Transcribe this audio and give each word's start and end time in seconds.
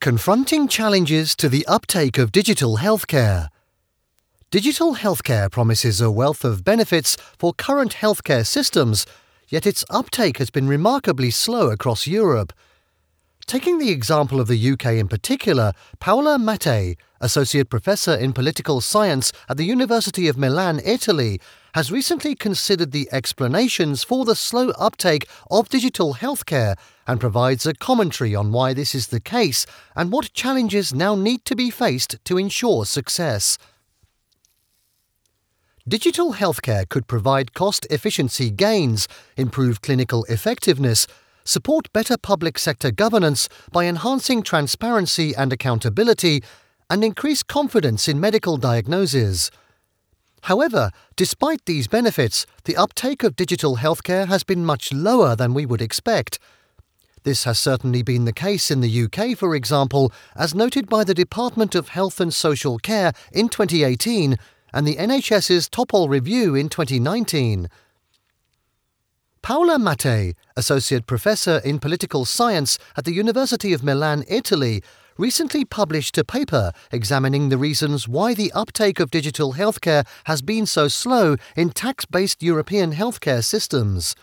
Confronting 0.00 0.66
challenges 0.66 1.36
to 1.36 1.46
the 1.46 1.66
uptake 1.66 2.16
of 2.16 2.32
digital 2.32 2.78
healthcare. 2.78 3.48
Digital 4.50 4.94
healthcare 4.94 5.50
promises 5.50 6.00
a 6.00 6.10
wealth 6.10 6.42
of 6.42 6.64
benefits 6.64 7.18
for 7.38 7.52
current 7.52 7.96
healthcare 7.96 8.46
systems, 8.46 9.04
yet 9.50 9.66
its 9.66 9.84
uptake 9.90 10.38
has 10.38 10.48
been 10.48 10.66
remarkably 10.66 11.30
slow 11.30 11.68
across 11.68 12.06
Europe. 12.06 12.54
Taking 13.50 13.78
the 13.78 13.90
example 13.90 14.38
of 14.38 14.46
the 14.46 14.70
UK 14.70 14.92
in 14.92 15.08
particular, 15.08 15.72
Paola 15.98 16.38
Mattei, 16.38 16.96
Associate 17.20 17.68
Professor 17.68 18.14
in 18.14 18.32
Political 18.32 18.80
Science 18.80 19.32
at 19.48 19.56
the 19.56 19.64
University 19.64 20.28
of 20.28 20.38
Milan, 20.38 20.80
Italy, 20.84 21.40
has 21.74 21.90
recently 21.90 22.36
considered 22.36 22.92
the 22.92 23.08
explanations 23.10 24.04
for 24.04 24.24
the 24.24 24.36
slow 24.36 24.68
uptake 24.78 25.28
of 25.50 25.68
digital 25.68 26.14
healthcare 26.14 26.76
and 27.08 27.18
provides 27.18 27.66
a 27.66 27.74
commentary 27.74 28.36
on 28.36 28.52
why 28.52 28.72
this 28.72 28.94
is 28.94 29.08
the 29.08 29.18
case 29.18 29.66
and 29.96 30.12
what 30.12 30.32
challenges 30.32 30.94
now 30.94 31.16
need 31.16 31.44
to 31.44 31.56
be 31.56 31.70
faced 31.70 32.24
to 32.24 32.38
ensure 32.38 32.84
success. 32.84 33.58
Digital 35.88 36.34
healthcare 36.34 36.88
could 36.88 37.08
provide 37.08 37.52
cost 37.52 37.84
efficiency 37.90 38.48
gains, 38.48 39.08
improve 39.36 39.82
clinical 39.82 40.24
effectiveness, 40.28 41.08
support 41.44 41.92
better 41.92 42.16
public 42.16 42.58
sector 42.58 42.90
governance 42.90 43.48
by 43.72 43.86
enhancing 43.86 44.42
transparency 44.42 45.34
and 45.34 45.52
accountability, 45.52 46.42
and 46.88 47.04
increase 47.04 47.42
confidence 47.42 48.08
in 48.08 48.18
medical 48.18 48.56
diagnoses. 48.56 49.50
However, 50.42 50.90
despite 51.16 51.64
these 51.66 51.86
benefits, 51.86 52.46
the 52.64 52.76
uptake 52.76 53.22
of 53.22 53.36
digital 53.36 53.76
healthcare 53.76 54.26
has 54.28 54.42
been 54.42 54.64
much 54.64 54.92
lower 54.92 55.36
than 55.36 55.54
we 55.54 55.66
would 55.66 55.82
expect. 55.82 56.38
This 57.22 57.44
has 57.44 57.58
certainly 57.58 58.02
been 58.02 58.24
the 58.24 58.32
case 58.32 58.70
in 58.70 58.80
the 58.80 59.04
UK, 59.04 59.36
for 59.36 59.54
example, 59.54 60.10
as 60.34 60.54
noted 60.54 60.88
by 60.88 61.04
the 61.04 61.14
Department 61.14 61.74
of 61.74 61.90
Health 61.90 62.18
and 62.18 62.32
Social 62.32 62.78
Care 62.78 63.12
in 63.32 63.50
2018 63.50 64.38
and 64.72 64.86
the 64.86 64.96
NHS's 64.96 65.68
Topol 65.68 66.08
Review 66.08 66.54
in 66.54 66.68
2019. 66.70 67.68
Paola 69.42 69.78
Mattei, 69.78 70.34
Associate 70.54 71.06
Professor 71.06 71.62
in 71.64 71.78
Political 71.78 72.26
Science 72.26 72.78
at 72.96 73.06
the 73.06 73.14
University 73.14 73.72
of 73.72 73.82
Milan, 73.82 74.22
Italy, 74.28 74.82
recently 75.16 75.64
published 75.64 76.18
a 76.18 76.24
paper 76.24 76.72
examining 76.92 77.48
the 77.48 77.56
reasons 77.56 78.06
why 78.06 78.34
the 78.34 78.52
uptake 78.52 79.00
of 79.00 79.10
digital 79.10 79.54
healthcare 79.54 80.06
has 80.24 80.42
been 80.42 80.66
so 80.66 80.88
slow 80.88 81.36
in 81.56 81.70
tax 81.70 82.04
based 82.04 82.42
European 82.42 82.92
healthcare 82.92 83.42
systems. 83.42 84.14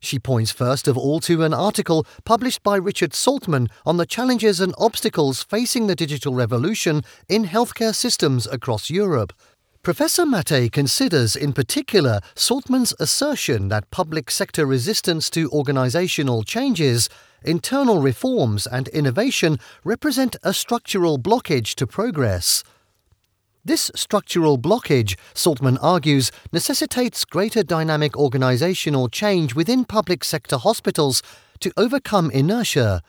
She 0.00 0.18
points 0.18 0.52
first 0.52 0.88
of 0.88 0.96
all 0.96 1.20
to 1.20 1.44
an 1.44 1.52
article 1.52 2.06
published 2.24 2.62
by 2.62 2.76
Richard 2.76 3.12
Saltman 3.12 3.68
on 3.84 3.98
the 3.98 4.06
challenges 4.06 4.58
and 4.58 4.74
obstacles 4.78 5.42
facing 5.42 5.86
the 5.86 5.96
digital 5.96 6.34
revolution 6.34 7.02
in 7.28 7.44
healthcare 7.44 7.94
systems 7.94 8.46
across 8.46 8.88
Europe. 8.88 9.34
Professor 9.88 10.26
Mattei 10.26 10.68
considers 10.68 11.34
in 11.34 11.54
particular 11.54 12.20
Saltman's 12.34 12.92
assertion 13.00 13.68
that 13.68 13.90
public 13.90 14.30
sector 14.30 14.66
resistance 14.66 15.30
to 15.30 15.48
organizational 15.48 16.42
changes, 16.42 17.08
internal 17.42 18.02
reforms, 18.02 18.66
and 18.66 18.88
innovation 18.88 19.58
represent 19.84 20.36
a 20.42 20.52
structural 20.52 21.18
blockage 21.18 21.74
to 21.76 21.86
progress. 21.86 22.62
This 23.64 23.90
structural 23.94 24.58
blockage, 24.58 25.16
Saltman 25.32 25.78
argues, 25.80 26.30
necessitates 26.52 27.24
greater 27.24 27.62
dynamic 27.62 28.14
organizational 28.14 29.08
change 29.08 29.54
within 29.54 29.86
public 29.86 30.22
sector 30.22 30.58
hospitals 30.58 31.22
to 31.60 31.72
overcome 31.78 32.30
inertia 32.30 33.02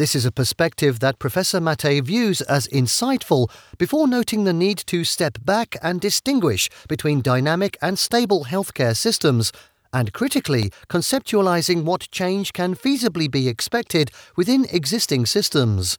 this 0.00 0.14
is 0.14 0.24
a 0.24 0.32
perspective 0.32 1.00
that 1.00 1.18
Professor 1.18 1.60
Mattei 1.60 2.00
views 2.00 2.40
as 2.40 2.66
insightful 2.68 3.50
before 3.76 4.08
noting 4.08 4.44
the 4.44 4.52
need 4.54 4.78
to 4.86 5.04
step 5.04 5.36
back 5.44 5.76
and 5.82 6.00
distinguish 6.00 6.70
between 6.88 7.20
dynamic 7.20 7.76
and 7.82 7.98
stable 7.98 8.46
healthcare 8.46 8.96
systems, 8.96 9.52
and 9.92 10.14
critically 10.14 10.72
conceptualizing 10.88 11.84
what 11.84 12.10
change 12.10 12.54
can 12.54 12.74
feasibly 12.74 13.30
be 13.30 13.46
expected 13.46 14.10
within 14.36 14.64
existing 14.72 15.26
systems. 15.26 15.98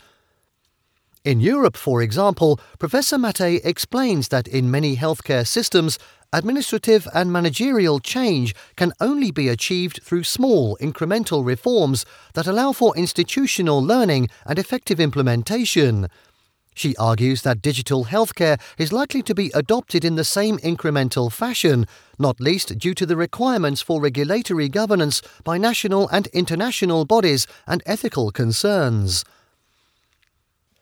In 1.24 1.40
Europe, 1.40 1.78
for 1.78 2.02
example, 2.02 2.60
Professor 2.80 3.20
Mattei 3.20 3.62
explains 3.64 4.30
that 4.30 4.48
in 4.48 4.72
many 4.72 4.96
healthcare 4.96 5.46
systems, 5.46 6.00
administrative 6.34 7.08
and 7.14 7.32
managerial 7.32 8.00
change 8.00 8.56
can 8.76 8.94
only 9.02 9.32
be 9.32 9.50
achieved 9.50 10.02
through 10.04 10.24
small, 10.24 10.78
incremental 10.78 11.46
reforms 11.46 12.06
that 12.34 12.48
allow 12.48 12.72
for 12.72 12.96
institutional 12.96 13.84
learning 13.84 14.30
and 14.46 14.58
effective 14.58 15.00
implementation. 15.00 16.08
She 16.74 16.96
argues 16.96 17.42
that 17.42 17.62
digital 17.62 18.06
healthcare 18.06 18.60
is 18.78 18.94
likely 18.94 19.22
to 19.24 19.36
be 19.36 19.52
adopted 19.54 20.06
in 20.06 20.16
the 20.16 20.24
same 20.24 20.58
incremental 20.60 21.32
fashion, 21.32 21.86
not 22.18 22.40
least 22.40 22.78
due 22.78 22.94
to 22.94 23.06
the 23.06 23.18
requirements 23.18 23.82
for 23.82 24.00
regulatory 24.00 24.70
governance 24.70 25.22
by 25.44 25.58
national 25.58 26.08
and 26.10 26.28
international 26.28 27.04
bodies 27.04 27.46
and 27.68 27.84
ethical 27.86 28.32
concerns. 28.32 29.26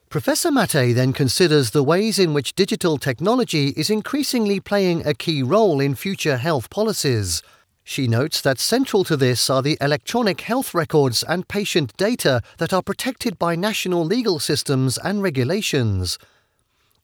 Professor 0.09 0.49
Mattei 0.49 0.91
then 0.91 1.13
considers 1.13 1.69
the 1.69 1.83
ways 1.83 2.17
in 2.17 2.33
which 2.33 2.55
digital 2.55 2.97
technology 2.97 3.67
is 3.77 3.91
increasingly 3.91 4.59
playing 4.59 5.05
a 5.05 5.13
key 5.13 5.43
role 5.43 5.79
in 5.79 5.93
future 5.93 6.37
health 6.37 6.71
policies. 6.71 7.43
She 7.83 8.07
notes 8.07 8.41
that 8.41 8.57
central 8.57 9.03
to 9.03 9.15
this 9.15 9.51
are 9.51 9.61
the 9.61 9.77
electronic 9.79 10.41
health 10.41 10.73
records 10.73 11.21
and 11.21 11.47
patient 11.47 11.95
data 11.95 12.41
that 12.57 12.73
are 12.73 12.81
protected 12.81 13.37
by 13.37 13.55
national 13.55 14.03
legal 14.03 14.39
systems 14.39 14.97
and 14.97 15.21
regulations. 15.21 16.17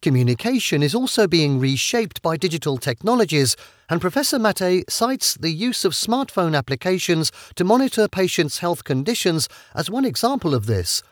Communication 0.02 0.82
is 0.82 0.96
also 0.96 1.28
being 1.28 1.60
reshaped 1.60 2.24
by 2.24 2.38
digital 2.38 2.78
technologies, 2.80 3.56
and 3.88 4.02
Professor 4.02 4.40
Mattei 4.40 4.84
cites 4.90 5.36
the 5.36 5.52
use 5.52 5.86
of 5.86 5.94
smartphone 5.94 6.58
applications 6.58 7.32
to 7.54 7.64
monitor 7.64 8.08
patients' 8.08 8.60
health 8.60 8.84
conditions 8.84 9.48
as 9.76 9.92
one 9.92 10.06
example 10.06 10.56
of 10.56 10.66
this. 10.66 11.04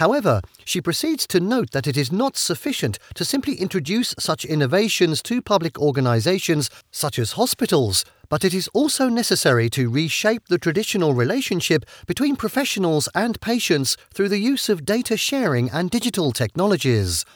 However, 0.00 0.40
she 0.64 0.80
proceeds 0.80 1.26
to 1.26 1.40
note 1.40 1.72
that 1.72 1.86
it 1.86 1.94
is 1.94 2.10
not 2.10 2.34
sufficient 2.34 2.98
to 3.16 3.22
simply 3.22 3.56
introduce 3.56 4.14
such 4.18 4.46
innovations 4.46 5.20
to 5.24 5.42
public 5.42 5.78
organizations 5.78 6.70
such 6.90 7.18
as 7.18 7.32
hospitals, 7.32 8.06
but 8.30 8.42
it 8.42 8.54
is 8.54 8.66
also 8.72 9.10
necessary 9.10 9.68
to 9.68 9.90
reshape 9.90 10.48
the 10.48 10.56
traditional 10.56 11.12
relationship 11.12 11.84
between 12.06 12.34
professionals 12.34 13.10
and 13.14 13.42
patients 13.42 13.98
through 14.14 14.30
the 14.30 14.38
use 14.38 14.70
of 14.70 14.86
data 14.86 15.18
sharing 15.18 15.68
and 15.68 15.90
digital 15.90 16.32
technologies. 16.32 17.26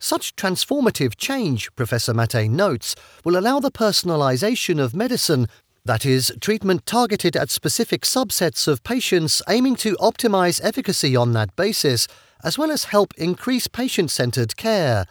Such 0.00 0.34
transformative 0.34 1.14
change, 1.18 1.72
Professor 1.76 2.12
Mattei 2.12 2.48
notes, 2.48 2.96
will 3.24 3.38
allow 3.38 3.60
the 3.60 3.70
personalization 3.70 4.80
of 4.82 4.92
medicine 4.92 5.46
that 5.84 6.04
is, 6.04 6.32
treatment 6.40 6.86
targeted 6.86 7.36
at 7.36 7.50
specific 7.50 8.02
subsets 8.02 8.68
of 8.68 8.84
patients 8.84 9.42
aiming 9.48 9.76
to 9.76 9.96
optimize 9.96 10.60
efficacy 10.62 11.16
on 11.16 11.32
that 11.32 11.54
basis, 11.56 12.06
as 12.44 12.58
well 12.58 12.70
as 12.70 12.84
help 12.84 13.14
increase 13.16 13.66
patient 13.66 14.10
centered 14.10 14.56
care. 14.56 15.06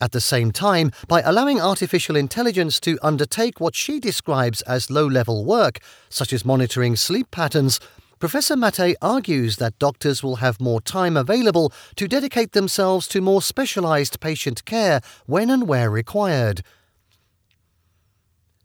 At 0.00 0.12
the 0.12 0.20
same 0.20 0.50
time, 0.50 0.90
by 1.06 1.20
allowing 1.20 1.60
artificial 1.60 2.16
intelligence 2.16 2.80
to 2.80 2.98
undertake 3.02 3.60
what 3.60 3.76
she 3.76 4.00
describes 4.00 4.60
as 4.62 4.90
low 4.90 5.06
level 5.06 5.44
work, 5.44 5.78
such 6.08 6.32
as 6.32 6.44
monitoring 6.44 6.96
sleep 6.96 7.30
patterns, 7.30 7.78
Professor 8.18 8.56
Mattei 8.56 8.94
argues 9.02 9.56
that 9.56 9.78
doctors 9.78 10.22
will 10.22 10.36
have 10.36 10.60
more 10.60 10.80
time 10.80 11.16
available 11.16 11.72
to 11.96 12.08
dedicate 12.08 12.52
themselves 12.52 13.06
to 13.08 13.20
more 13.20 13.42
specialized 13.42 14.20
patient 14.20 14.64
care 14.64 15.00
when 15.26 15.50
and 15.50 15.68
where 15.68 15.90
required. 15.90 16.62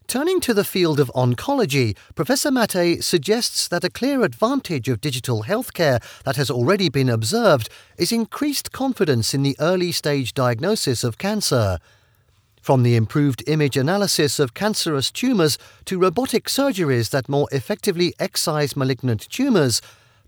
Turning 0.08 0.40
to 0.40 0.54
the 0.54 0.64
field 0.64 1.02
of 1.02 1.12
oncology, 1.16 1.94
Professor 2.16 2.50
Mattei 2.50 3.02
suggests 3.02 3.68
that 3.68 3.84
a 3.84 3.90
clear 3.90 4.24
advantage 4.24 4.88
of 4.88 5.02
digital 5.02 5.44
healthcare 5.44 6.02
that 6.24 6.38
has 6.38 6.50
already 6.50 6.88
been 6.88 7.10
observed 7.10 7.68
is 7.98 8.14
increased 8.14 8.72
confidence 8.72 9.34
in 9.34 9.44
the 9.44 9.58
early 9.60 9.92
stage 9.92 10.34
diagnosis 10.34 11.04
of 11.04 11.18
cancer. 11.18 11.78
From 12.62 12.84
the 12.84 12.96
improved 12.96 13.44
image 13.48 13.76
analysis 13.76 14.40
of 14.40 14.54
cancerous 14.54 15.12
tumours 15.12 15.58
to 15.84 16.00
robotic 16.00 16.46
surgeries 16.46 17.10
that 17.10 17.28
more 17.28 17.50
effectively 17.52 18.14
excise 18.18 18.78
malignant 18.78 19.30
tumours, 19.30 19.82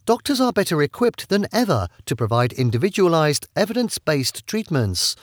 doctors 0.06 0.42
are 0.42 0.52
better 0.52 0.82
equipped 0.82 1.30
than 1.30 1.48
ever 1.54 1.88
to 2.06 2.18
provide 2.18 2.52
individualized, 2.52 3.48
evidence 3.56 3.98
based 3.98 4.46
treatments. 4.46 5.16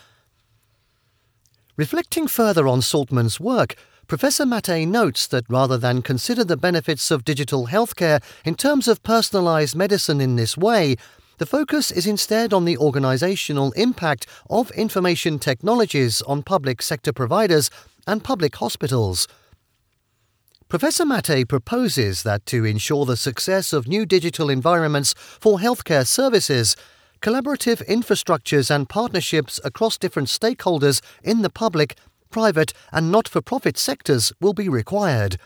Reflecting 1.77 2.27
further 2.27 2.67
on 2.67 2.81
Saltman's 2.81 3.39
work, 3.39 3.77
Professor 4.09 4.47
Mattei 4.47 4.87
notes 4.87 5.27
that 5.27 5.45
rather 5.49 5.77
than 5.77 6.01
consider 6.01 6.45
the 6.45 6.57
benefits 6.57 7.11
of 7.11 7.25
digital 7.25 7.67
healthcare 7.67 8.23
in 8.45 8.55
terms 8.55 8.87
of 8.87 9.03
personalized 9.03 9.75
medicine 9.75 10.21
in 10.21 10.37
this 10.37 10.57
way, 10.57 10.95
the 11.39 11.47
focus 11.47 11.91
is 11.91 12.07
instead 12.07 12.53
on 12.53 12.65
the 12.65 12.79
organizational 12.79 13.73
impact 13.73 14.25
of 14.49 14.71
information 14.71 15.41
technologies 15.41 16.23
on 16.23 16.45
public 16.45 16.83
sector 16.83 17.13
providers 17.13 17.69
and 18.07 18.23
public 18.23 18.55
hospitals. 18.55 19.27
Professor 20.69 21.05
Mattei 21.05 21.45
proposes 21.45 22.23
that 22.23 22.47
to 22.47 22.65
ensure 22.65 23.07
the 23.07 23.17
success 23.17 23.73
of 23.73 23.89
new 23.89 24.07
digital 24.07 24.51
environments 24.51 25.15
for 25.17 25.59
healthcare 25.59 26.07
services, 26.07 26.77
collaborative 27.21 27.85
infrastructures 27.89 28.71
and 28.71 28.89
partnerships 28.89 29.59
across 29.65 29.99
different 29.99 30.29
stakeholders 30.29 31.01
in 31.25 31.43
the 31.43 31.51
public, 31.51 31.97
private, 32.37 32.75
and 32.93 33.11
not 33.11 33.27
for 33.27 33.41
profit 33.41 33.79
sectors 33.79 34.31
will 34.43 34.53
be 34.53 34.69
required. 34.69 35.39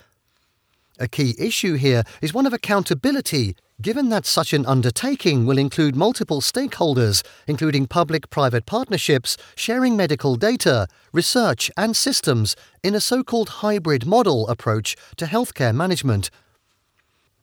A 0.99 1.07
key 1.07 1.37
issue 1.39 1.75
here 1.75 2.03
is 2.21 2.35
one 2.35 2.47
of 2.47 2.53
accountability, 2.53 3.55
given 3.81 4.09
that 4.09 4.27
such 4.27 4.53
an 4.53 4.67
undertaking 4.67 5.47
will 5.47 5.57
include 5.57 5.95
multiple 5.95 6.41
stakeholders, 6.41 7.23
including 7.47 7.87
public 7.87 8.29
private 8.29 8.67
partnerships, 8.67 9.37
sharing 9.55 9.97
medical 9.97 10.35
data, 10.35 10.89
research, 11.13 11.71
and 11.77 11.97
systems 11.97 12.57
in 12.83 12.97
a 12.97 13.01
so 13.01 13.23
called 13.23 13.61
hybrid 13.63 14.05
model 14.05 14.49
approach 14.49 14.97
to 15.17 15.27
healthcare 15.27 15.73
management. 15.73 16.29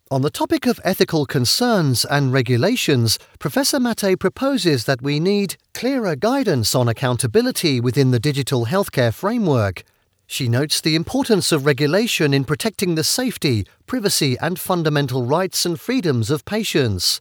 On 0.09 0.21
the 0.21 0.29
topic 0.29 0.65
of 0.65 0.79
ethical 0.85 1.25
concerns 1.25 2.05
and 2.05 2.31
regulations, 2.31 3.19
Professor 3.39 3.77
Mattei 3.77 4.15
proposes 4.15 4.85
that 4.85 5.01
we 5.01 5.19
need 5.19 5.57
clearer 5.73 6.15
guidance 6.15 6.73
on 6.73 6.87
accountability 6.87 7.81
within 7.81 8.11
the 8.11 8.19
digital 8.19 8.67
healthcare 8.67 9.13
framework. 9.13 9.83
She 10.25 10.47
notes 10.47 10.79
the 10.79 10.95
importance 10.95 11.51
of 11.51 11.65
regulation 11.65 12.33
in 12.33 12.45
protecting 12.45 12.95
the 12.95 13.03
safety, 13.03 13.67
privacy, 13.85 14.37
and 14.39 14.57
fundamental 14.57 15.25
rights 15.25 15.65
and 15.65 15.77
freedoms 15.77 16.31
of 16.31 16.45
patients. 16.45 17.19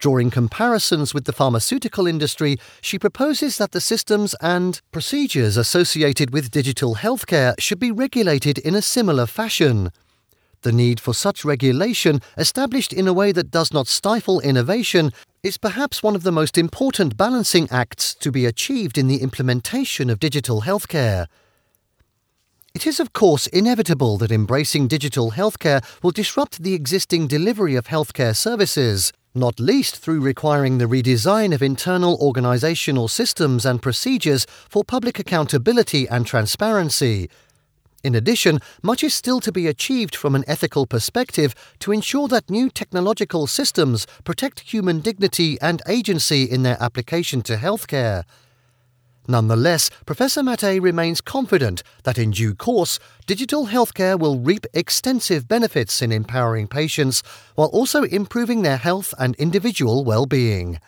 Drawing 0.00 0.30
comparisons 0.30 1.14
with 1.14 1.24
the 1.24 1.32
pharmaceutical 1.32 2.08
industry, 2.08 2.58
she 2.80 2.98
proposes 2.98 3.58
that 3.58 3.70
the 3.70 3.80
systems 3.80 4.34
and 4.40 4.80
procedures 4.90 5.56
associated 5.56 6.32
with 6.32 6.50
digital 6.50 6.96
healthcare 6.96 7.54
should 7.60 7.78
be 7.78 7.92
regulated 7.92 8.58
in 8.58 8.74
a 8.74 8.82
similar 8.82 9.26
fashion. 9.26 9.92
The 10.62 10.72
need 10.72 10.98
for 10.98 11.14
such 11.14 11.44
regulation, 11.44 12.20
established 12.36 12.92
in 12.92 13.06
a 13.06 13.12
way 13.12 13.30
that 13.32 13.50
does 13.50 13.72
not 13.72 13.86
stifle 13.86 14.40
innovation, 14.40 15.12
is 15.42 15.56
perhaps 15.56 16.02
one 16.02 16.16
of 16.16 16.24
the 16.24 16.32
most 16.32 16.58
important 16.58 17.16
balancing 17.16 17.68
acts 17.70 18.14
to 18.16 18.32
be 18.32 18.44
achieved 18.44 18.98
in 18.98 19.06
the 19.06 19.22
implementation 19.22 20.10
of 20.10 20.18
digital 20.18 20.62
healthcare. 20.62 21.26
It 22.74 22.86
is, 22.86 23.00
of 23.00 23.12
course, 23.12 23.46
inevitable 23.46 24.18
that 24.18 24.32
embracing 24.32 24.88
digital 24.88 25.32
healthcare 25.32 25.82
will 26.02 26.10
disrupt 26.10 26.62
the 26.62 26.74
existing 26.74 27.28
delivery 27.28 27.76
of 27.76 27.86
healthcare 27.86 28.36
services, 28.36 29.12
not 29.34 29.60
least 29.60 29.96
through 29.96 30.20
requiring 30.20 30.78
the 30.78 30.86
redesign 30.86 31.54
of 31.54 31.62
internal 31.62 32.16
organizational 32.20 33.08
systems 33.08 33.64
and 33.64 33.80
procedures 33.80 34.44
for 34.68 34.84
public 34.84 35.18
accountability 35.18 36.08
and 36.08 36.26
transparency. 36.26 37.30
In 38.04 38.14
addition, 38.14 38.60
much 38.80 39.02
is 39.02 39.12
still 39.12 39.40
to 39.40 39.50
be 39.50 39.66
achieved 39.66 40.14
from 40.14 40.36
an 40.36 40.44
ethical 40.46 40.86
perspective 40.86 41.54
to 41.80 41.90
ensure 41.90 42.28
that 42.28 42.48
new 42.48 42.70
technological 42.70 43.48
systems 43.48 44.06
protect 44.22 44.60
human 44.60 45.00
dignity 45.00 45.58
and 45.60 45.82
agency 45.88 46.44
in 46.44 46.62
their 46.62 46.80
application 46.80 47.42
to 47.42 47.56
healthcare. 47.56 48.22
Nonetheless, 49.26 49.90
Professor 50.06 50.42
Mattei 50.42 50.78
remains 50.78 51.20
confident 51.20 51.82
that 52.04 52.16
in 52.16 52.30
due 52.30 52.54
course, 52.54 52.98
digital 53.26 53.66
healthcare 53.66 54.18
will 54.18 54.38
reap 54.38 54.64
extensive 54.72 55.46
benefits 55.46 56.00
in 56.00 56.12
empowering 56.12 56.66
patients 56.66 57.22
while 57.54 57.68
also 57.68 58.04
improving 58.04 58.62
their 58.62 58.78
health 58.78 59.12
and 59.18 59.34
individual 59.36 60.02
well-being. 60.02 60.78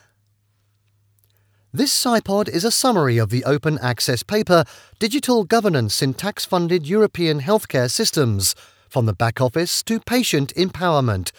This 1.72 1.94
SciPod 1.94 2.48
is 2.48 2.64
a 2.64 2.72
summary 2.72 3.16
of 3.16 3.30
the 3.30 3.44
open 3.44 3.78
access 3.78 4.24
paper 4.24 4.64
Digital 4.98 5.44
Governance 5.44 6.02
in 6.02 6.14
Tax 6.14 6.44
Funded 6.44 6.84
European 6.84 7.40
Healthcare 7.40 7.88
Systems 7.88 8.56
From 8.88 9.06
the 9.06 9.12
Back 9.12 9.40
Office 9.40 9.84
to 9.84 10.00
Patient 10.00 10.52
Empowerment, 10.56 11.30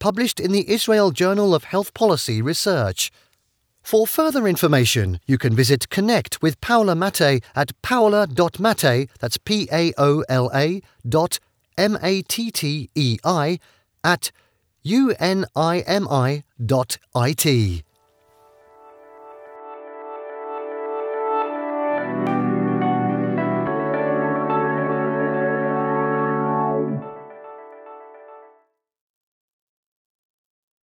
published 0.00 0.40
in 0.40 0.50
the 0.50 0.68
Israel 0.68 1.12
Journal 1.12 1.54
of 1.54 1.62
Health 1.62 1.94
Policy 1.94 2.42
Research. 2.42 3.12
For 3.80 4.04
further 4.04 4.48
information, 4.48 5.20
you 5.28 5.38
can 5.38 5.54
visit 5.54 5.88
Connect 5.90 6.42
with 6.42 6.60
Paola 6.60 6.96
Mattei 6.96 7.40
at 7.54 7.70
paola.mattei, 7.80 9.06
that's 9.20 9.38
P 9.38 9.68
A 9.72 9.92
O 9.96 10.24
L 10.28 10.50
A 10.52 10.82
dot 11.08 11.38
M 11.76 11.96
A 12.02 12.22
T 12.22 12.50
T 12.50 12.90
E 12.96 13.18
I, 13.22 13.60
at 14.02 14.32
unimi 14.84 16.42
dot 16.66 16.98
it. 17.14 17.84